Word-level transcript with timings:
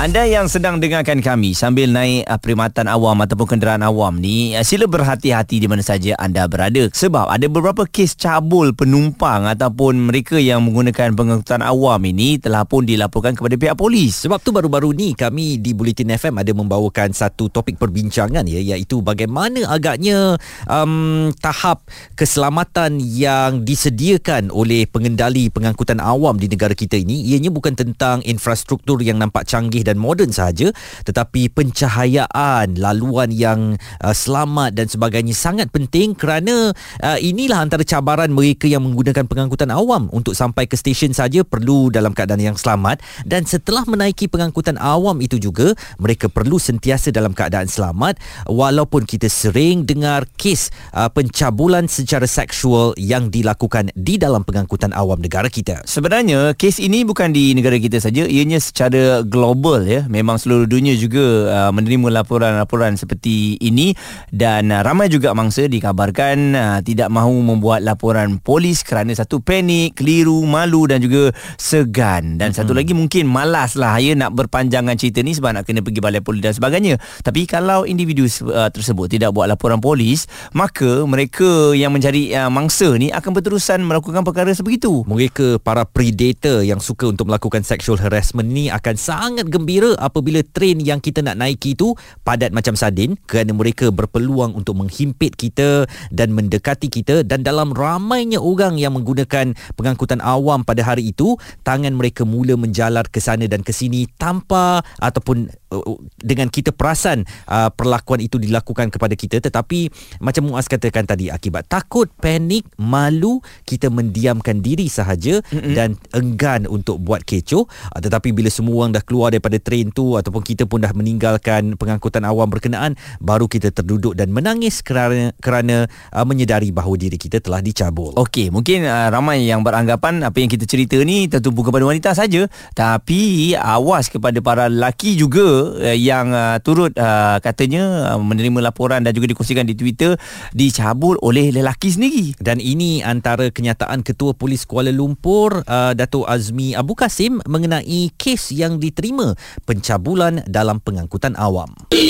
Anda 0.00 0.24
yang 0.24 0.48
sedang 0.48 0.80
dengarkan 0.80 1.20
kami 1.20 1.52
sambil 1.52 1.92
naik 1.92 2.24
uh, 2.24 2.40
perkhidmatan 2.40 2.88
awam 2.88 3.12
ataupun 3.28 3.44
kenderaan 3.44 3.84
awam 3.84 4.16
ni, 4.16 4.56
uh, 4.56 4.64
sila 4.64 4.88
berhati-hati 4.88 5.60
di 5.60 5.68
mana 5.68 5.84
saja 5.84 6.16
anda 6.16 6.48
berada. 6.48 6.88
Sebab 6.88 7.28
ada 7.28 7.44
beberapa 7.44 7.84
kes 7.84 8.16
cabul 8.16 8.72
penumpang 8.72 9.44
ataupun 9.44 10.08
mereka 10.08 10.40
yang 10.40 10.64
menggunakan 10.64 11.12
pengangkutan 11.12 11.60
awam 11.60 12.00
ini 12.08 12.40
telah 12.40 12.64
pun 12.64 12.88
dilaporkan 12.88 13.36
kepada 13.36 13.52
pihak 13.60 13.76
polis. 13.76 14.16
Sebab 14.24 14.40
tu 14.40 14.48
baru-baru 14.56 14.96
ni 14.96 15.12
kami 15.12 15.60
di 15.60 15.76
Bulletin 15.76 16.16
FM 16.16 16.40
ada 16.40 16.56
membawakan 16.56 17.12
satu 17.12 17.52
topik 17.52 17.76
perbincangan 17.76 18.48
ya 18.48 18.64
iaitu 18.64 19.04
bagaimana 19.04 19.68
agaknya 19.68 20.40
um, 20.72 21.28
tahap 21.36 21.84
keselamatan 22.16 22.96
yang 22.96 23.60
disediakan 23.60 24.48
oleh 24.56 24.88
pengendali 24.88 25.52
pengangkutan 25.52 26.00
awam 26.00 26.40
di 26.40 26.48
negara 26.48 26.72
kita 26.72 26.96
ini 26.96 27.28
ianya 27.28 27.52
bukan 27.52 27.76
tentang 27.76 28.24
infrastruktur 28.24 28.96
yang 29.04 29.20
nampak 29.20 29.44
canggih 29.44 29.81
dan 29.86 29.98
moden 29.98 30.30
sahaja 30.30 30.70
tetapi 31.06 31.50
pencahayaan 31.52 32.78
laluan 32.78 33.30
yang 33.30 33.76
uh, 34.02 34.14
selamat 34.14 34.74
dan 34.74 34.86
sebagainya 34.88 35.34
sangat 35.34 35.68
penting 35.70 36.14
kerana 36.16 36.74
uh, 37.02 37.18
inilah 37.20 37.62
antara 37.62 37.86
cabaran 37.86 38.30
mereka 38.32 38.66
yang 38.66 38.82
menggunakan 38.82 39.26
pengangkutan 39.26 39.70
awam 39.70 40.10
untuk 40.14 40.34
sampai 40.34 40.66
ke 40.66 40.74
stesen 40.78 41.14
saja 41.14 41.42
perlu 41.42 41.88
dalam 41.88 42.14
keadaan 42.14 42.40
yang 42.42 42.58
selamat 42.58 43.02
dan 43.26 43.46
setelah 43.46 43.82
menaiki 43.88 44.26
pengangkutan 44.28 44.76
awam 44.78 45.18
itu 45.20 45.38
juga 45.38 45.74
mereka 45.98 46.28
perlu 46.28 46.56
sentiasa 46.58 47.10
dalam 47.14 47.32
keadaan 47.32 47.66
selamat 47.66 48.20
walaupun 48.46 49.08
kita 49.08 49.32
sering 49.32 49.88
dengar 49.88 50.28
kes 50.36 50.68
uh, 50.92 51.08
pencabulan 51.08 51.88
secara 51.88 52.28
seksual 52.28 52.92
yang 53.00 53.32
dilakukan 53.32 53.88
di 53.96 54.20
dalam 54.20 54.44
pengangkutan 54.44 54.92
awam 54.92 55.18
negara 55.18 55.48
kita. 55.48 55.80
Sebenarnya 55.88 56.52
kes 56.52 56.76
ini 56.78 57.02
bukan 57.08 57.32
di 57.32 57.56
negara 57.56 57.80
kita 57.80 57.96
saja, 57.96 58.28
ianya 58.28 58.60
secara 58.60 59.24
global 59.24 59.71
global 59.72 59.88
ya. 59.88 60.04
Memang 60.04 60.36
seluruh 60.36 60.68
dunia 60.68 60.92
juga 61.00 61.24
uh, 61.48 61.70
menerima 61.72 62.20
laporan-laporan 62.20 63.00
seperti 63.00 63.56
ini. 63.64 63.96
Dan 64.28 64.68
uh, 64.68 64.84
ramai 64.84 65.08
juga 65.08 65.32
mangsa 65.32 65.64
dikabarkan 65.64 66.36
uh, 66.52 66.78
tidak 66.84 67.08
mahu 67.08 67.40
membuat 67.40 67.80
laporan 67.80 68.36
polis 68.36 68.84
kerana 68.84 69.16
satu 69.16 69.40
panik, 69.40 69.96
keliru, 69.96 70.44
malu 70.44 70.84
dan 70.84 71.00
juga 71.00 71.32
segan. 71.56 72.36
Dan 72.36 72.52
mm-hmm. 72.52 72.58
satu 72.60 72.76
lagi 72.76 72.92
mungkin 72.92 73.24
malas 73.24 73.72
lah 73.80 73.96
ya 73.96 74.12
nak 74.12 74.36
berpanjangan 74.36 74.92
cerita 75.00 75.24
ni 75.24 75.32
sebab 75.32 75.56
nak 75.56 75.64
kena 75.64 75.80
pergi 75.80 76.04
balai 76.04 76.20
polis 76.20 76.44
dan 76.44 76.52
sebagainya. 76.52 77.00
Tapi 77.24 77.48
kalau 77.48 77.88
individu 77.88 78.28
uh, 78.52 78.68
tersebut 78.68 79.08
tidak 79.08 79.32
buat 79.32 79.48
laporan 79.48 79.80
polis 79.80 80.28
maka 80.52 81.08
mereka 81.08 81.72
yang 81.72 81.96
mencari 81.96 82.36
uh, 82.36 82.52
mangsa 82.52 82.92
ni 83.00 83.08
akan 83.08 83.30
berterusan 83.32 83.80
melakukan 83.80 84.20
perkara 84.20 84.52
sebegitu. 84.52 85.00
Mereka 85.08 85.64
para 85.64 85.88
predator 85.88 86.60
yang 86.60 86.82
suka 86.82 87.08
untuk 87.08 87.32
melakukan 87.32 87.64
sexual 87.64 87.96
harassment 87.96 88.52
ni 88.52 88.68
akan 88.68 88.94
sangat 88.98 89.48
gembira 89.48 89.61
apabila 89.98 90.42
train 90.54 90.78
yang 90.82 90.98
kita 90.98 91.24
nak 91.24 91.38
naiki 91.40 91.74
itu 91.74 91.94
padat 92.22 92.50
macam 92.54 92.74
sardin 92.78 93.16
kerana 93.26 93.54
mereka 93.56 93.88
berpeluang 93.90 94.54
untuk 94.54 94.78
menghimpit 94.78 95.34
kita 95.34 95.86
dan 96.12 96.34
mendekati 96.34 96.92
kita 96.92 97.22
dan 97.26 97.42
dalam 97.42 97.72
ramainya 97.72 98.38
orang 98.38 98.76
yang 98.76 98.94
menggunakan 98.94 99.54
pengangkutan 99.74 100.20
awam 100.22 100.62
pada 100.62 100.84
hari 100.86 101.10
itu 101.10 101.34
tangan 101.66 101.94
mereka 101.96 102.22
mula 102.22 102.54
menjalar 102.54 103.06
ke 103.08 103.18
sana 103.18 103.46
dan 103.46 103.64
ke 103.64 103.74
sini 103.74 104.06
tanpa 104.16 104.82
ataupun 105.00 105.50
uh, 105.72 105.98
dengan 106.20 106.52
kita 106.52 106.70
perasan 106.70 107.24
uh, 107.48 107.72
perlakuan 107.72 108.20
itu 108.22 108.36
dilakukan 108.36 108.92
kepada 108.92 109.14
kita 109.16 109.40
tetapi 109.42 109.88
macam 110.20 110.52
Muaz 110.52 110.68
katakan 110.68 111.08
tadi 111.08 111.32
akibat 111.32 111.66
takut 111.66 112.10
panik 112.20 112.66
malu 112.76 113.40
kita 113.64 113.88
mendiamkan 113.88 114.60
diri 114.60 114.86
sahaja 114.86 115.40
mm-hmm. 115.40 115.74
dan 115.74 115.96
enggan 116.12 116.68
untuk 116.68 117.00
buat 117.00 117.24
kecoh 117.24 117.66
uh, 117.66 118.00
tetapi 118.00 118.30
bila 118.36 118.52
semua 118.52 118.84
orang 118.84 118.96
dah 118.96 119.04
keluar 119.04 119.32
daripada 119.32 119.51
daripada 119.52 119.60
train 119.60 119.92
tu 119.92 120.16
ataupun 120.16 120.40
kita 120.40 120.64
pun 120.64 120.80
dah 120.80 120.96
meninggalkan 120.96 121.76
pengangkutan 121.76 122.24
awam 122.24 122.48
berkenaan 122.48 122.96
baru 123.20 123.44
kita 123.44 123.68
terduduk 123.68 124.16
dan 124.16 124.32
menangis 124.32 124.80
kerana 124.80 125.36
kerana 125.44 125.84
uh, 126.16 126.24
menyedari 126.24 126.72
bahawa 126.72 126.96
diri 126.96 127.20
kita 127.20 127.44
telah 127.44 127.60
dicabul. 127.60 128.16
Okey, 128.16 128.48
mungkin 128.48 128.88
uh, 128.88 129.12
ramai 129.12 129.44
yang 129.44 129.60
beranggapan 129.60 130.24
apa 130.24 130.40
yang 130.40 130.48
kita 130.48 130.64
cerita 130.64 130.96
ni 131.04 131.28
tertumpu 131.28 131.68
kepada 131.68 131.84
wanita 131.84 132.16
saja, 132.16 132.48
tapi 132.72 133.52
awas 133.52 134.08
kepada 134.08 134.40
para 134.40 134.72
lelaki 134.72 135.20
juga 135.20 135.76
uh, 135.76 135.96
yang 135.96 136.32
uh, 136.32 136.56
turut 136.64 136.96
uh, 136.96 137.36
katanya 137.44 138.16
uh, 138.16 138.20
menerima 138.20 138.72
laporan 138.72 139.04
dan 139.04 139.12
juga 139.12 139.28
dikongsikan 139.36 139.68
di 139.68 139.76
Twitter 139.76 140.16
dicabul 140.56 141.20
oleh 141.20 141.52
lelaki 141.52 141.92
sendiri. 141.92 142.32
Dan 142.40 142.56
ini 142.62 143.04
antara 143.04 143.52
kenyataan 143.52 144.00
Ketua 144.00 144.32
Polis 144.32 144.64
Kuala 144.64 144.94
Lumpur 144.94 145.60
uh, 145.66 145.92
Dato 145.92 146.24
Azmi 146.24 146.72
Abu 146.72 146.96
Kasim 146.96 147.42
mengenai 147.44 148.14
kes 148.14 148.54
yang 148.54 148.78
diterima 148.78 149.34
pencabulan 149.66 150.44
dalam 150.46 150.78
pengangkutan 150.80 151.34
awam. 151.38 151.70
Di 151.90 152.08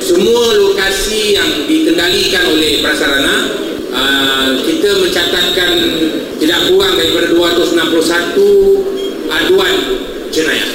semua 0.00 0.56
lokasi 0.56 1.36
yang 1.36 1.50
dikendalikan 1.68 2.44
oleh 2.50 2.80
prasarana, 2.82 3.36
uh, 3.92 4.48
kita 4.64 4.90
mencatatkan 4.98 5.70
tidak 6.40 6.60
kurang 6.72 6.94
daripada 6.96 7.28
261 7.34 9.30
aduan 9.30 9.74
jenayah. 10.32 10.70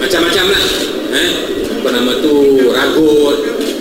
Macam-macam 0.00 0.44
lah. 0.54 0.64
Eh? 1.16 1.30
Apa 1.80 1.88
nama 1.92 2.12
tu, 2.18 2.34
ragut, 2.72 3.36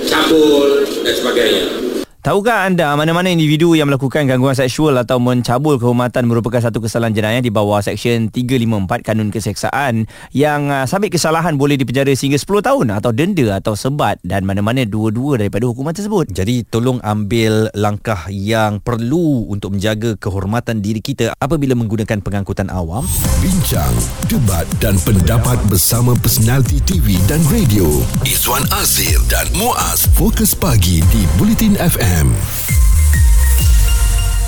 cabul 0.06 0.86
dan 1.04 1.14
sebagainya. 1.14 1.85
Tahukah 2.26 2.66
anda 2.66 2.90
mana-mana 2.98 3.30
individu 3.30 3.78
yang 3.78 3.86
melakukan 3.86 4.26
gangguan 4.26 4.58
seksual 4.58 4.98
atau 4.98 5.22
mencabul 5.22 5.78
kehormatan 5.78 6.26
merupakan 6.26 6.58
satu 6.58 6.82
kesalahan 6.82 7.14
jenayah 7.14 7.38
di 7.38 7.54
bawah 7.54 7.78
Seksyen 7.86 8.34
354 8.34 9.06
Kanun 9.06 9.30
Keseksaan 9.30 10.10
yang 10.34 10.74
uh, 10.74 10.90
sabit 10.90 11.14
kesalahan 11.14 11.54
boleh 11.54 11.78
dipenjara 11.78 12.10
sehingga 12.18 12.42
10 12.42 12.66
tahun 12.66 12.98
atau 12.98 13.14
denda 13.14 13.62
atau 13.62 13.78
sebat 13.78 14.18
dan 14.26 14.42
mana-mana 14.42 14.90
dua-dua 14.90 15.38
daripada 15.38 15.70
hukuman 15.70 15.94
tersebut. 15.94 16.34
Jadi 16.34 16.66
tolong 16.66 16.98
ambil 17.06 17.70
langkah 17.78 18.26
yang 18.34 18.82
perlu 18.82 19.46
untuk 19.46 19.78
menjaga 19.78 20.18
kehormatan 20.18 20.82
diri 20.82 21.06
kita 21.06 21.38
apabila 21.38 21.78
menggunakan 21.78 22.26
pengangkutan 22.26 22.74
awam. 22.74 23.06
Bincang, 23.38 23.94
debat 24.26 24.66
dan 24.82 24.98
pendapat 25.06 25.62
bersama 25.70 26.18
personaliti 26.18 26.82
TV 26.90 27.22
dan 27.30 27.38
radio. 27.54 27.86
Izwan 28.26 28.66
Azir 28.82 29.22
dan 29.30 29.46
Muaz 29.54 30.10
Fokus 30.18 30.58
Pagi 30.58 31.06
di 31.14 31.22
Bulletin 31.38 31.78
FM. 31.78 32.15
ZFM. 32.16 32.95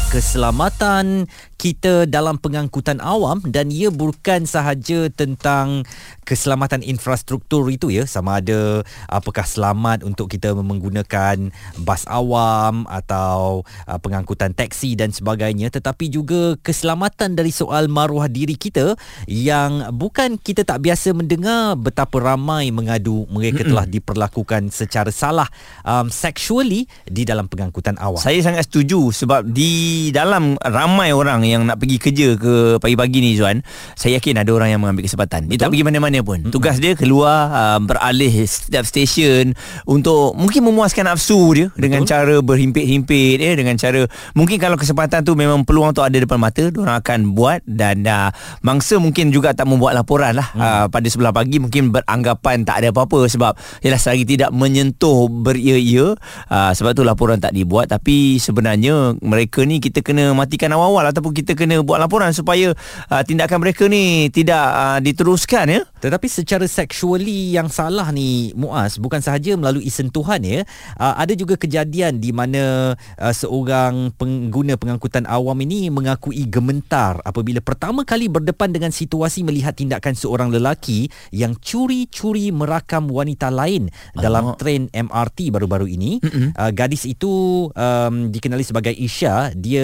Keselamatan 0.08 1.28
kita 1.60 2.08
dalam 2.08 2.40
pengangkutan 2.40 3.02
awam 3.04 3.44
dan 3.44 3.68
ia 3.74 3.92
bukan 3.92 4.46
sahaja 4.48 5.10
tentang 5.12 5.84
keselamatan 6.24 6.86
infrastruktur 6.86 7.68
itu 7.68 7.90
ya 7.92 8.06
sama 8.06 8.40
ada 8.40 8.86
apakah 9.10 9.44
selamat 9.44 10.06
untuk 10.06 10.30
kita 10.32 10.54
menggunakan 10.54 11.50
bas 11.82 12.06
awam 12.08 12.86
atau 12.88 13.66
uh, 13.90 14.00
pengangkutan 14.00 14.54
teksi 14.54 14.96
dan 14.96 15.12
sebagainya 15.12 15.74
tetapi 15.74 16.08
juga 16.08 16.56
keselamatan 16.62 17.34
dari 17.36 17.52
soal 17.52 17.90
maruah 17.90 18.30
diri 18.30 18.54
kita 18.54 18.94
yang 19.26 19.92
bukan 19.98 20.38
kita 20.40 20.64
tak 20.64 20.86
biasa 20.86 21.12
mendengar 21.12 21.74
betapa 21.76 22.22
ramai 22.22 22.70
mengadu 22.70 23.26
mereka 23.34 23.66
telah 23.66 23.84
diperlakukan 23.90 24.70
secara 24.72 25.10
salah 25.10 25.50
um, 25.84 26.08
sexually 26.08 26.86
di 27.10 27.26
dalam 27.26 27.50
pengangkutan 27.50 27.98
awam. 27.98 28.22
Saya 28.22 28.40
sangat 28.46 28.70
setuju 28.70 29.10
sebab 29.10 29.42
di 29.50 29.97
dalam 30.14 30.56
ramai 30.62 31.12
orang 31.12 31.44
yang 31.44 31.66
nak 31.68 31.82
pergi 31.82 31.98
kerja 32.00 32.28
ke 32.38 32.54
pagi-pagi 32.80 33.18
ni 33.20 33.36
Zuan 33.38 33.62
saya 33.98 34.18
yakin 34.18 34.42
ada 34.42 34.52
orang 34.54 34.70
yang 34.74 34.82
mengambil 34.82 35.06
kesempatan 35.06 35.46
Betul? 35.46 35.52
dia 35.52 35.58
tak 35.62 35.70
pergi 35.74 35.86
mana-mana 35.86 36.20
pun 36.24 36.38
mm-hmm. 36.42 36.54
tugas 36.54 36.78
dia 36.80 36.94
keluar 36.94 37.52
uh, 37.52 37.80
beralih 37.82 38.32
setiap 38.46 38.86
stesen 38.86 39.54
untuk 39.88 40.38
mungkin 40.38 40.66
memuaskan 40.68 41.10
nafsu 41.10 41.40
dia 41.54 41.68
Betul? 41.74 41.82
dengan 41.84 42.02
cara 42.06 42.36
berhimpit-himpit 42.42 43.38
eh, 43.42 43.56
dengan 43.58 43.76
cara 43.76 44.06
mungkin 44.38 44.58
kalau 44.58 44.78
kesempatan 44.80 45.26
tu 45.26 45.34
memang 45.34 45.66
peluang 45.68 45.94
tu 45.94 46.02
ada 46.06 46.16
depan 46.16 46.40
mata 46.40 46.70
orang 46.74 46.98
akan 47.02 47.20
buat 47.34 47.62
dan 47.66 48.06
uh, 48.06 48.30
mangsa 48.62 48.98
mungkin 49.02 49.30
juga 49.34 49.54
tak 49.54 49.68
membuat 49.68 49.98
laporan 49.98 50.38
lah 50.38 50.48
mm. 50.54 50.62
uh, 50.62 50.86
pada 50.88 51.08
sebelah 51.10 51.34
pagi 51.34 51.58
mungkin 51.62 51.92
beranggapan 51.92 52.64
tak 52.64 52.84
ada 52.84 52.90
apa-apa 52.94 53.28
sebab 53.28 53.54
ialah 53.84 54.00
selagi 54.00 54.38
tidak 54.38 54.50
menyentuh 54.54 55.30
beria-ia 55.30 56.16
uh, 56.50 56.72
sebab 56.72 56.94
tu 56.98 57.04
laporan 57.04 57.38
tak 57.42 57.54
dibuat 57.54 57.90
tapi 57.92 58.38
sebenarnya 58.38 59.18
mereka 59.22 59.64
ni 59.64 59.82
kita 59.88 60.04
kena 60.04 60.36
matikan 60.36 60.68
awal-awal 60.76 61.08
ataupun 61.08 61.32
kita 61.32 61.56
kena 61.56 61.80
buat 61.80 61.98
laporan 62.04 62.36
supaya 62.36 62.76
uh, 63.08 63.24
tindakan 63.24 63.64
mereka 63.64 63.88
ni 63.88 64.28
tidak 64.28 64.60
uh, 64.60 65.00
diteruskan 65.00 65.66
ya. 65.72 65.82
Tetapi 66.04 66.28
secara 66.28 66.68
sexually 66.68 67.56
yang 67.56 67.72
salah 67.72 68.12
ni 68.12 68.52
Muaz 68.54 69.00
bukan 69.00 69.24
sahaja 69.24 69.56
melalui 69.56 69.88
sentuhan 69.88 70.44
ya. 70.44 70.68
Uh, 71.00 71.16
ada 71.16 71.32
juga 71.34 71.56
kejadian 71.56 72.20
di 72.20 72.36
mana 72.36 72.94
uh, 73.18 73.34
seorang 73.34 74.12
pengguna 74.20 74.76
pengangkutan 74.76 75.24
awam 75.24 75.56
ini 75.64 75.88
mengakui 75.88 76.44
gementar 76.52 77.24
apabila 77.24 77.64
pertama 77.64 78.04
kali 78.04 78.28
berdepan 78.28 78.76
dengan 78.76 78.92
situasi 78.92 79.48
melihat 79.48 79.74
tindakan 79.78 80.14
seorang 80.14 80.52
lelaki 80.52 81.08
yang 81.32 81.56
curi-curi 81.56 82.52
merakam 82.52 83.08
wanita 83.08 83.48
lain 83.48 83.88
dalam 84.18 84.58
train 84.60 84.92
MRT 84.92 85.54
baru-baru 85.54 85.88
ini. 85.88 86.20
Uh, 86.58 86.72
gadis 86.74 87.06
itu 87.06 87.68
um, 87.72 88.34
dikenali 88.34 88.66
sebagai 88.66 88.94
Isha. 88.98 89.54
Dia 89.54 89.77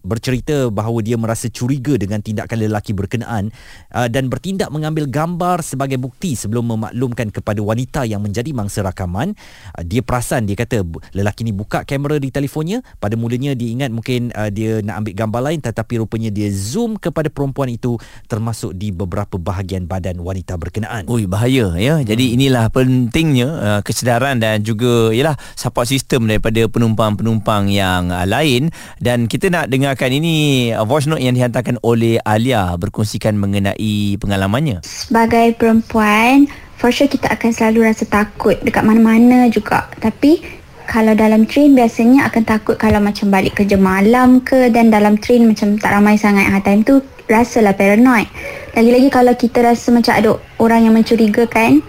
bercerita 0.00 0.72
bahawa 0.72 1.02
dia 1.02 1.18
merasa 1.20 1.50
curiga 1.52 1.98
dengan 1.98 2.22
tindakan 2.22 2.64
lelaki 2.64 2.96
berkenaan 2.96 3.52
uh, 3.92 4.08
dan 4.08 4.32
bertindak 4.32 4.72
mengambil 4.72 5.04
gambar 5.10 5.60
sebagai 5.60 6.00
bukti 6.00 6.38
sebelum 6.38 6.72
memaklumkan 6.72 7.28
kepada 7.28 7.60
wanita 7.60 8.08
yang 8.08 8.24
menjadi 8.24 8.54
mangsa 8.56 8.80
rakaman. 8.80 9.36
Uh, 9.76 9.84
dia 9.84 10.00
perasan 10.00 10.48
dia 10.48 10.56
kata 10.56 10.80
lelaki 11.12 11.44
ni 11.44 11.52
buka 11.52 11.84
kamera 11.84 12.16
di 12.16 12.32
telefonnya. 12.32 12.80
Pada 12.96 13.20
mulanya 13.20 13.52
dia 13.52 13.68
ingat 13.68 13.92
mungkin 13.92 14.32
uh, 14.32 14.48
dia 14.48 14.80
nak 14.80 15.04
ambil 15.04 15.12
gambar 15.12 15.40
lain 15.52 15.60
tetapi 15.60 16.00
rupanya 16.00 16.32
dia 16.32 16.48
zoom 16.48 16.96
kepada 16.96 17.28
perempuan 17.28 17.68
itu 17.68 18.00
termasuk 18.30 18.72
di 18.72 18.88
beberapa 18.96 19.36
bahagian 19.36 19.84
badan 19.84 20.24
wanita 20.24 20.56
berkenaan. 20.56 21.04
Ui 21.12 21.28
bahaya 21.28 21.76
ya. 21.76 22.00
Jadi 22.00 22.32
inilah 22.32 22.72
pentingnya 22.72 23.48
uh, 23.52 23.80
kesedaran 23.84 24.40
dan 24.40 24.64
juga 24.64 25.12
yalah 25.12 25.36
support 25.52 25.84
system 25.84 26.24
daripada 26.24 26.64
penumpang-penumpang 26.72 27.68
yang 27.68 28.08
uh, 28.08 28.24
lain 28.24 28.72
dan 28.96 29.28
kita 29.28 29.35
nak 29.52 29.68
dengarkan 29.68 30.08
ini 30.08 30.70
uh, 30.72 30.88
voice 30.88 31.04
note 31.04 31.20
yang 31.20 31.36
dihantarkan 31.36 31.76
oleh 31.84 32.16
Alia 32.24 32.72
berkongsikan 32.80 33.36
mengenai 33.36 34.16
pengalamannya. 34.16 34.80
sebagai 34.80 35.52
perempuan 35.60 36.48
for 36.80 36.88
sure 36.88 37.08
kita 37.08 37.28
akan 37.28 37.52
selalu 37.52 37.92
rasa 37.92 38.08
takut 38.08 38.56
dekat 38.64 38.84
mana-mana 38.88 39.52
juga. 39.52 39.92
Tapi 40.00 40.40
kalau 40.88 41.12
dalam 41.12 41.44
train 41.44 41.74
biasanya 41.74 42.30
akan 42.30 42.42
takut 42.46 42.76
kalau 42.78 43.02
macam 43.02 43.28
balik 43.28 43.58
kerja 43.58 43.76
malam 43.76 44.40
ke 44.40 44.70
dan 44.70 44.88
dalam 44.88 45.18
train 45.18 45.44
macam 45.44 45.76
tak 45.76 45.92
ramai 45.92 46.14
sangat 46.16 46.46
ha, 46.46 46.62
time 46.62 46.86
tu 46.86 47.02
rasalah 47.26 47.74
paranoid. 47.74 48.30
Lagi-lagi 48.72 49.08
kalau 49.10 49.34
kita 49.34 49.66
rasa 49.66 49.90
macam 49.90 50.14
ada 50.14 50.30
orang 50.62 50.88
yang 50.88 50.94
mencurigakan 50.94 51.82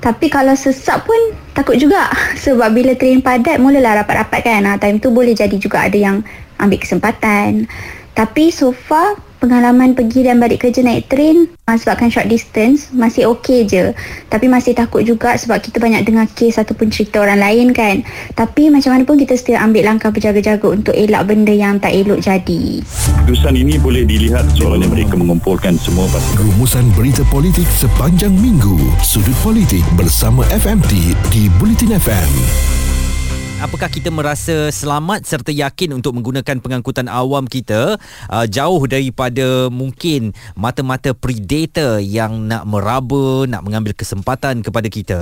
tapi 0.00 0.32
kalau 0.32 0.56
sesak 0.56 1.04
pun 1.04 1.36
takut 1.52 1.76
juga. 1.78 2.10
Sebab 2.42 2.74
bila 2.74 2.92
train 2.96 3.22
padat 3.22 3.60
mulalah 3.62 4.02
rapat-rapat 4.02 4.40
kan. 4.42 4.60
Ha, 4.66 4.80
time 4.80 4.98
tu 4.98 5.14
boleh 5.14 5.36
jadi 5.36 5.54
juga 5.54 5.86
ada 5.86 5.96
yang 5.96 6.24
ambil 6.60 6.78
kesempatan 6.78 7.66
tapi 8.14 8.50
so 8.52 8.74
far 8.74 9.16
pengalaman 9.40 9.96
pergi 9.96 10.28
dan 10.28 10.36
balik 10.36 10.68
kerja 10.68 10.84
naik 10.84 11.08
train 11.08 11.48
ah, 11.64 11.74
sebabkan 11.74 12.12
short 12.12 12.28
distance 12.28 12.92
masih 12.92 13.32
okey 13.32 13.64
je. 13.64 13.96
Tapi 14.28 14.46
masih 14.46 14.76
takut 14.76 15.00
juga 15.02 15.34
sebab 15.34 15.58
kita 15.64 15.80
banyak 15.80 16.04
dengar 16.04 16.28
kes 16.28 16.60
ataupun 16.60 16.92
cerita 16.92 17.24
orang 17.24 17.40
lain 17.40 17.72
kan. 17.72 18.04
Tapi 18.36 18.68
macam 18.68 18.92
mana 18.92 19.08
pun 19.08 19.16
kita 19.16 19.34
still 19.40 19.56
ambil 19.56 19.88
langkah 19.88 20.12
berjaga-jaga 20.12 20.66
untuk 20.68 20.92
elak 20.92 21.24
benda 21.24 21.56
yang 21.56 21.80
tak 21.80 21.96
elok 21.96 22.20
jadi. 22.20 22.84
Keputusan 22.84 23.56
ini 23.56 23.80
boleh 23.80 24.04
dilihat 24.04 24.44
soalnya 24.52 24.92
mereka 24.92 25.16
mengumpulkan 25.16 25.80
semua 25.80 26.04
basis 26.12 26.36
Rumusan 26.36 26.92
berita 26.92 27.24
politik 27.32 27.66
sepanjang 27.80 28.36
minggu. 28.36 28.76
Sudut 29.00 29.34
politik 29.40 29.82
bersama 29.96 30.44
FMT 30.52 31.16
di 31.32 31.48
Bulletin 31.56 31.96
FM. 31.96 32.89
Apakah 33.60 33.92
kita 33.92 34.08
merasa 34.08 34.72
selamat 34.72 35.28
serta 35.28 35.52
yakin 35.52 35.92
untuk 35.92 36.16
menggunakan 36.16 36.64
pengangkutan 36.64 37.12
awam 37.12 37.44
kita 37.44 38.00
uh, 38.32 38.46
jauh 38.48 38.80
daripada 38.88 39.68
mungkin 39.68 40.32
mata-mata 40.56 41.12
predator 41.12 42.00
yang 42.00 42.48
nak 42.48 42.64
meraba, 42.64 43.44
nak 43.44 43.60
mengambil 43.60 43.92
kesempatan 43.92 44.64
kepada 44.64 44.88
kita. 44.88 45.20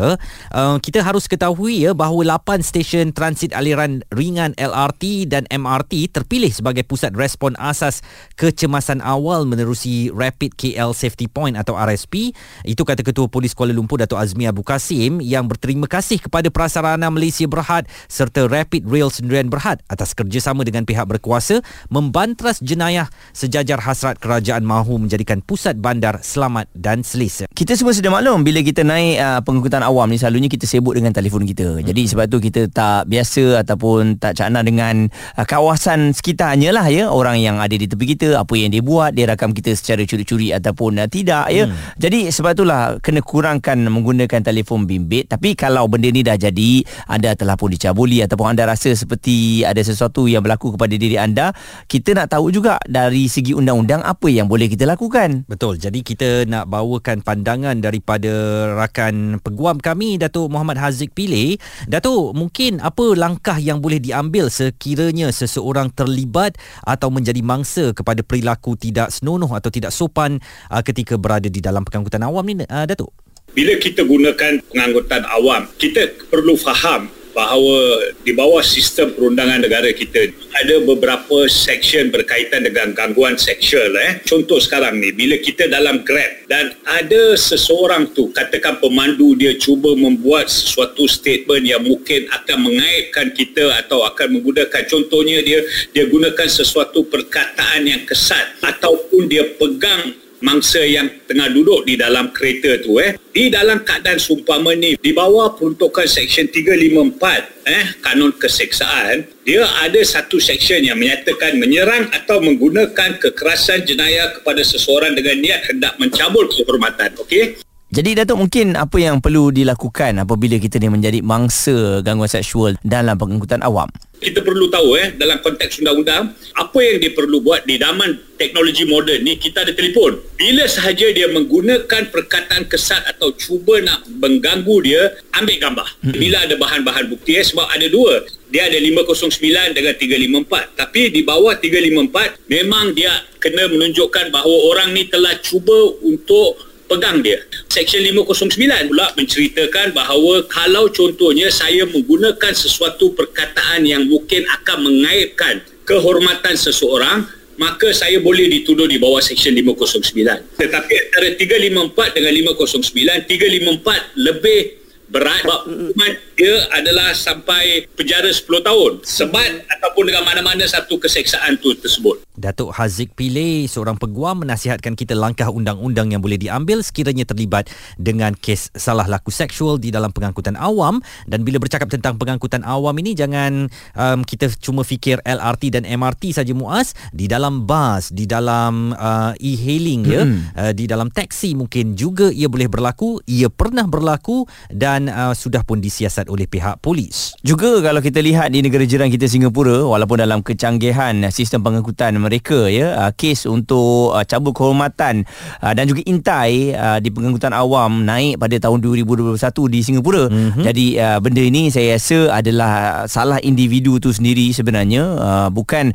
Uh, 0.54 0.78
kita 0.78 1.02
harus 1.02 1.26
ketahui 1.26 1.82
ya 1.82 1.98
bahawa 1.98 2.38
8 2.38 2.62
stesen 2.62 3.10
transit 3.10 3.50
aliran 3.58 4.06
ringan 4.14 4.54
LRT 4.54 5.26
dan 5.26 5.42
MRT 5.50 6.06
terpilih 6.14 6.54
sebagai 6.54 6.86
pusat 6.86 7.18
respon 7.18 7.58
asas 7.58 8.06
kecemasan 8.38 9.02
awal 9.02 9.50
menerusi 9.50 10.14
Rapid 10.14 10.54
KL 10.54 10.94
Safety 10.94 11.26
Point 11.26 11.58
atau 11.58 11.74
RSP. 11.74 12.30
Itu 12.62 12.86
kata 12.86 13.02
Ketua 13.02 13.26
Polis 13.26 13.50
Kuala 13.50 13.74
Lumpur 13.74 13.98
Dato' 13.98 14.14
Azmi 14.14 14.46
Abu 14.46 14.62
Kasim 14.62 15.18
yang 15.18 15.50
berterima 15.50 15.90
kasih 15.90 16.22
kepada 16.22 16.46
Prasarana 16.54 17.10
Malaysia 17.10 17.42
Berhad 17.50 17.90
serta 18.06 18.27
Rapid 18.36 18.84
Rail 18.84 19.08
Sendirian 19.08 19.48
Berhad 19.48 19.80
atas 19.88 20.12
kerjasama 20.12 20.66
dengan 20.66 20.84
pihak 20.84 21.08
berkuasa 21.08 21.64
membantras 21.88 22.60
jenayah 22.60 23.08
sejajar 23.32 23.80
hasrat 23.80 24.20
kerajaan 24.20 24.66
mahu 24.66 25.00
menjadikan 25.00 25.40
pusat 25.40 25.80
bandar 25.80 26.20
selamat 26.20 26.68
dan 26.76 27.00
selesa. 27.00 27.48
Kita 27.54 27.72
semua 27.78 27.96
sudah 27.96 28.12
maklum 28.12 28.44
bila 28.44 28.60
kita 28.60 28.84
naik 28.84 29.16
uh, 29.16 29.40
pengangkutan 29.40 29.80
awam 29.80 30.10
ni 30.12 30.20
selalunya 30.20 30.52
kita 30.52 30.68
sibuk 30.68 30.92
dengan 30.92 31.14
telefon 31.14 31.48
kita. 31.48 31.80
Jadi 31.80 32.02
sebab 32.10 32.26
tu 32.28 32.38
kita 32.42 32.68
tak 32.68 33.08
biasa 33.08 33.64
ataupun 33.64 34.20
tak 34.20 34.36
cakna 34.36 34.60
dengan 34.60 35.08
uh, 35.38 35.46
kawasan 35.46 36.12
sekitarnya 36.12 36.74
lah 36.74 36.86
ya. 36.90 37.08
Orang 37.08 37.40
yang 37.40 37.62
ada 37.62 37.72
di 37.72 37.86
tepi 37.86 38.18
kita, 38.18 38.36
apa 38.36 38.52
yang 38.58 38.74
dia 38.74 38.82
buat, 38.82 39.14
dia 39.14 39.30
rakam 39.30 39.54
kita 39.54 39.72
secara 39.72 40.02
curi-curi 40.02 40.52
ataupun 40.52 41.00
uh, 41.00 41.08
tidak 41.08 41.48
ya. 41.48 41.70
Hmm. 41.70 41.76
Jadi 41.96 42.28
sebab 42.34 42.52
itulah 42.58 42.98
kena 42.98 43.22
kurangkan 43.22 43.78
menggunakan 43.86 44.42
telefon 44.42 44.84
bimbit. 44.84 45.30
Tapi 45.30 45.54
kalau 45.54 45.86
benda 45.86 46.10
ni 46.10 46.26
dah 46.26 46.34
jadi, 46.34 46.82
anda 47.06 47.32
telah 47.38 47.54
pun 47.54 47.70
dicabuli 47.70 48.17
ataupun 48.24 48.54
anda 48.54 48.68
rasa 48.68 48.94
seperti 48.94 49.62
ada 49.62 49.80
sesuatu 49.82 50.26
yang 50.26 50.42
berlaku 50.42 50.74
kepada 50.74 50.94
diri 50.94 51.16
anda, 51.18 51.52
kita 51.86 52.14
nak 52.14 52.32
tahu 52.32 52.50
juga 52.54 52.78
dari 52.86 53.26
segi 53.26 53.52
undang-undang 53.52 54.02
apa 54.02 54.26
yang 54.30 54.46
boleh 54.46 54.70
kita 54.70 54.86
lakukan. 54.88 55.44
Betul. 55.46 55.78
Jadi 55.78 56.00
kita 56.02 56.48
nak 56.48 56.70
bawakan 56.70 57.20
pandangan 57.22 57.78
daripada 57.78 58.30
rakan 58.74 59.42
peguam 59.42 59.78
kami 59.82 60.16
Datuk 60.18 60.50
Muhammad 60.52 60.80
Haziq 60.80 61.12
Pile. 61.12 61.58
Datuk, 61.86 62.34
mungkin 62.34 62.78
apa 62.80 63.14
langkah 63.14 63.56
yang 63.58 63.82
boleh 63.82 64.00
diambil 64.00 64.48
sekiranya 64.48 65.30
seseorang 65.34 65.92
terlibat 65.92 66.56
atau 66.86 67.10
menjadi 67.12 67.40
mangsa 67.44 67.90
kepada 67.92 68.22
perilaku 68.22 68.74
tidak 68.78 69.10
senonoh 69.10 69.50
atau 69.52 69.68
tidak 69.68 69.90
sopan 69.90 70.40
uh, 70.70 70.82
ketika 70.84 71.18
berada 71.18 71.50
di 71.50 71.58
dalam 71.58 71.82
pengangkutan 71.82 72.22
awam 72.24 72.44
ni 72.46 72.64
uh, 72.64 72.86
Datuk? 72.86 73.10
Bila 73.52 73.74
kita 73.80 74.04
gunakan 74.04 74.60
pengangkutan 74.70 75.24
awam, 75.34 75.66
kita 75.80 76.14
perlu 76.28 76.54
faham 76.54 77.17
bahawa 77.38 78.02
di 78.26 78.34
bawah 78.34 78.66
sistem 78.66 79.14
perundangan 79.14 79.62
negara 79.62 79.94
kita 79.94 80.34
ada 80.58 80.82
beberapa 80.82 81.46
section 81.46 82.10
berkaitan 82.10 82.66
dengan 82.66 82.90
gangguan 82.98 83.38
seksual 83.38 83.94
eh. 83.94 84.18
Contoh 84.26 84.58
sekarang 84.58 84.98
ni 84.98 85.14
bila 85.14 85.38
kita 85.38 85.70
dalam 85.70 86.02
Grab 86.02 86.50
dan 86.50 86.74
ada 86.82 87.38
seseorang 87.38 88.10
tu 88.10 88.34
katakan 88.34 88.82
pemandu 88.82 89.38
dia 89.38 89.54
cuba 89.54 89.94
membuat 89.94 90.50
sesuatu 90.50 91.06
statement 91.06 91.62
yang 91.62 91.86
mungkin 91.86 92.26
akan 92.26 92.58
mengaibkan 92.66 93.30
kita 93.30 93.70
atau 93.86 94.02
akan 94.02 94.42
menggunakan 94.42 94.82
contohnya 94.90 95.38
dia 95.46 95.62
dia 95.94 96.10
gunakan 96.10 96.48
sesuatu 96.50 97.06
perkataan 97.06 97.86
yang 97.86 98.02
kesat 98.02 98.58
ataupun 98.66 99.30
dia 99.30 99.46
pegang 99.54 100.27
mangsa 100.40 100.82
yang 100.82 101.10
tengah 101.26 101.50
duduk 101.50 101.86
di 101.86 101.98
dalam 101.98 102.30
kereta 102.30 102.78
tu 102.82 102.98
eh 103.02 103.18
di 103.34 103.50
dalam 103.50 103.82
keadaan 103.82 104.18
sumpama 104.18 104.74
ni 104.74 104.98
di 104.98 105.10
bawah 105.14 105.54
peruntukan 105.54 106.06
seksyen 106.06 106.50
354 106.50 107.68
eh 107.68 107.86
kanun 108.02 108.32
keseksaan 108.34 109.26
dia 109.42 109.62
ada 109.84 110.00
satu 110.02 110.38
seksyen 110.38 110.86
yang 110.86 110.98
menyatakan 110.98 111.58
menyerang 111.58 112.10
atau 112.14 112.42
menggunakan 112.42 113.18
kekerasan 113.18 113.84
jenayah 113.84 114.34
kepada 114.40 114.62
seseorang 114.62 115.14
dengan 115.14 115.38
niat 115.38 115.60
hendak 115.70 115.94
mencabul 116.00 116.46
kehormatan 116.50 117.14
okey 117.22 117.58
Jadi 117.88 118.20
Datuk 118.20 118.36
mungkin 118.36 118.76
apa 118.76 119.00
yang 119.00 119.16
perlu 119.24 119.48
dilakukan 119.48 120.20
apabila 120.20 120.60
kita 120.60 120.76
ni 120.76 120.92
menjadi 120.92 121.24
mangsa 121.24 122.04
gangguan 122.04 122.28
seksual 122.28 122.76
dalam 122.84 123.16
pengangkutan 123.16 123.64
awam? 123.64 123.88
kita 124.18 124.42
perlu 124.42 124.66
tahu 124.66 124.98
eh 124.98 125.14
dalam 125.14 125.38
konteks 125.38 125.78
undang-undang 125.78 126.34
apa 126.58 126.78
yang 126.82 126.98
dia 126.98 127.14
perlu 127.14 127.38
buat 127.38 127.62
di 127.62 127.78
zaman 127.78 128.18
teknologi 128.34 128.82
moden 128.82 129.22
ni 129.22 129.38
kita 129.38 129.62
ada 129.62 129.72
telefon. 129.74 130.18
Bila 130.34 130.66
sahaja 130.66 131.06
dia 131.14 131.30
menggunakan 131.30 132.10
perkataan 132.10 132.66
kesat 132.66 133.06
atau 133.06 133.30
cuba 133.34 133.78
nak 133.78 134.06
mengganggu 134.10 134.76
dia 134.82 135.02
ambil 135.38 135.56
gambar. 135.58 135.88
Bila 136.02 136.36
ada 136.46 136.54
bahan-bahan 136.58 137.06
bukti 137.10 137.38
eh, 137.38 137.46
sebab 137.46 137.66
ada 137.70 137.86
dua. 137.86 138.26
Dia 138.48 138.64
ada 138.64 138.80
509 138.80 139.76
dengan 139.76 139.94
354 139.94 140.80
tapi 140.80 141.00
di 141.12 141.20
bawah 141.22 141.54
354 141.54 142.48
memang 142.48 142.96
dia 142.96 143.12
kena 143.38 143.70
menunjukkan 143.70 144.34
bahawa 144.34 144.56
orang 144.72 144.96
ni 144.96 145.06
telah 145.06 145.36
cuba 145.38 145.94
untuk 146.02 146.67
pegang 146.88 147.20
dia. 147.20 147.38
Seksyen 147.68 148.02
509 148.16 148.88
pula 148.88 149.12
menceritakan 149.14 149.92
bahawa 149.92 150.42
kalau 150.48 150.88
contohnya 150.88 151.52
saya 151.52 151.84
menggunakan 151.84 152.52
sesuatu 152.56 153.12
perkataan 153.12 153.84
yang 153.84 154.08
mungkin 154.08 154.48
akan 154.48 154.88
mengaibkan 154.88 155.60
kehormatan 155.84 156.56
seseorang, 156.56 157.28
maka 157.60 157.92
saya 157.92 158.18
boleh 158.18 158.48
dituduh 158.48 158.88
di 158.88 158.96
bawah 158.96 159.20
Seksyen 159.20 159.52
509. 159.52 160.56
Tetapi 160.56 160.92
antara 160.96 161.28
354 161.36 162.16
dengan 162.16 162.32
509, 162.56 163.28
354 163.28 164.16
lebih 164.16 164.60
berat 165.08 165.40
sebab 165.44 165.60
hukuman 165.64 166.12
dia 166.38 166.70
adalah 166.70 167.10
sampai 167.18 167.90
penjara 167.98 168.30
10 168.30 168.46
tahun 168.62 168.92
sebat 169.02 169.66
ataupun 169.66 170.06
dengan 170.06 170.22
mana-mana 170.22 170.62
satu 170.70 170.94
keseksaan 171.02 171.58
tu 171.58 171.74
tersebut. 171.74 172.22
Datuk 172.38 172.70
Haziq 172.70 173.10
Pillay, 173.18 173.66
seorang 173.66 173.98
peguam 173.98 174.46
menasihatkan 174.46 174.94
kita 174.94 175.18
langkah 175.18 175.50
undang-undang 175.50 176.14
yang 176.14 176.22
boleh 176.22 176.38
diambil 176.38 176.86
sekiranya 176.86 177.26
terlibat 177.26 177.66
dengan 177.98 178.38
kes 178.38 178.70
salah 178.78 179.10
laku 179.10 179.34
seksual 179.34 179.82
di 179.82 179.90
dalam 179.90 180.14
pengangkutan 180.14 180.54
awam 180.54 181.02
dan 181.26 181.42
bila 181.42 181.58
bercakap 181.58 181.90
tentang 181.90 182.14
pengangkutan 182.14 182.62
awam 182.62 182.94
ini 183.02 183.18
jangan 183.18 183.66
um, 183.98 184.22
kita 184.22 184.46
cuma 184.62 184.86
fikir 184.86 185.18
LRT 185.26 185.74
dan 185.74 185.82
MRT 185.82 186.38
saja 186.38 186.54
Muaz 186.54 186.94
di 187.10 187.26
dalam 187.26 187.66
bas, 187.66 188.14
di 188.14 188.30
dalam 188.30 188.94
uh, 188.94 189.34
e-hailing 189.42 190.02
ya, 190.06 190.22
Hmm. 190.28 190.44
uh, 190.54 190.72
di 190.76 190.84
dalam 190.84 191.08
taksi 191.08 191.58
mungkin 191.58 191.98
juga 191.98 192.28
ia 192.30 192.46
boleh 192.46 192.70
berlaku, 192.70 193.18
ia 193.26 193.50
pernah 193.50 193.88
berlaku 193.88 194.44
dan 194.70 195.10
uh, 195.10 195.32
sudah 195.34 195.66
pun 195.66 195.80
disiasat 195.80 196.27
oleh 196.28 196.46
pihak 196.46 196.78
polis. 196.84 197.34
Juga 197.42 197.80
kalau 197.80 197.98
kita 198.04 198.20
lihat 198.20 198.52
di 198.52 198.60
negara 198.60 198.84
jiran 198.84 199.08
kita 199.08 199.26
Singapura 199.26 199.84
walaupun 199.84 200.20
dalam 200.20 200.44
kecanggihan 200.44 201.16
sistem 201.32 201.64
pengangkutan 201.64 202.14
mereka 202.20 202.68
ya 202.68 203.08
uh, 203.08 203.10
kes 203.12 203.48
untuk 203.48 204.14
uh, 204.14 204.24
cabut 204.24 204.52
kehormatan 204.52 205.24
uh, 205.64 205.72
dan 205.72 205.88
juga 205.88 206.04
intai 206.04 206.76
di 207.00 207.10
pengangkutan 207.10 207.52
awam 207.54 208.04
naik 208.04 208.38
pada 208.38 208.56
tahun 208.60 208.78
2021 208.84 209.36
di 209.72 209.80
Singapura. 209.82 210.24
Mm-hmm. 210.28 210.62
Jadi 210.64 210.86
benda 211.22 211.42
ini 211.42 211.62
saya 211.72 211.96
rasa 211.96 212.38
adalah 212.38 212.72
salah 213.10 213.38
individu 213.40 213.96
tu 213.98 214.12
sendiri 214.12 214.52
sebenarnya 214.52 215.16
bukan 215.50 215.94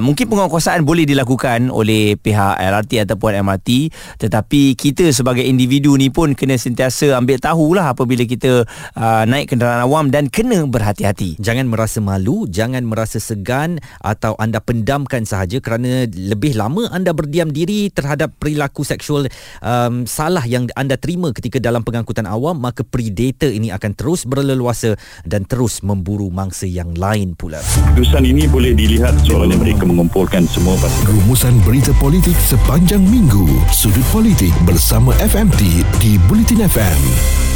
mungkin 0.00 0.26
penguasaan 0.30 0.82
boleh 0.82 1.04
dilakukan 1.04 1.68
oleh 1.68 2.16
pihak 2.18 2.56
LRT 2.58 3.04
ataupun 3.08 3.44
MRT 3.44 3.92
tetapi 4.18 4.78
kita 4.78 5.10
sebagai 5.10 5.44
individu 5.44 5.94
ni 5.98 6.08
pun 6.08 6.32
kena 6.32 6.56
sentiasa 6.56 7.18
ambil 7.18 7.38
tahulah 7.42 7.92
apabila 7.92 8.22
kita 8.24 8.64
uh, 8.94 9.22
naik 9.26 9.52
kenderaan 9.52 9.73
awam 9.82 10.12
dan 10.12 10.30
kena 10.30 10.62
berhati-hati. 10.68 11.40
Jangan 11.42 11.66
merasa 11.66 11.98
malu, 11.98 12.46
jangan 12.46 12.86
merasa 12.86 13.18
segan 13.18 13.82
atau 14.04 14.38
anda 14.38 14.62
pendamkan 14.62 15.26
sahaja 15.26 15.58
kerana 15.58 16.06
lebih 16.06 16.54
lama 16.54 16.86
anda 16.92 17.10
berdiam 17.10 17.50
diri 17.50 17.90
terhadap 17.90 18.36
perilaku 18.38 18.86
seksual 18.86 19.26
um, 19.64 20.04
salah 20.04 20.44
yang 20.44 20.68
anda 20.78 20.94
terima 21.00 21.32
ketika 21.32 21.58
dalam 21.58 21.82
pengangkutan 21.82 22.28
awam, 22.28 22.60
maka 22.60 22.84
predator 22.84 23.50
ini 23.50 23.72
akan 23.72 23.96
terus 23.96 24.28
berleluasa 24.28 24.94
dan 25.24 25.48
terus 25.48 25.80
memburu 25.80 26.28
mangsa 26.28 26.68
yang 26.68 26.92
lain 26.94 27.34
pula. 27.34 27.58
Keputusan 27.62 28.22
ini 28.28 28.44
boleh 28.46 28.76
dilihat 28.76 29.16
soalnya 29.24 29.56
mereka 29.56 29.88
mengumpulkan 29.88 30.44
semua 30.50 30.76
basis 30.82 31.06
Rumusan 31.08 31.54
berita 31.62 31.94
politik 32.02 32.36
sepanjang 32.44 33.02
minggu. 33.02 33.46
Sudut 33.70 34.04
politik 34.10 34.52
bersama 34.66 35.14
FMT 35.22 35.86
di 36.02 36.18
Bulletin 36.26 36.66
FM. 36.66 37.53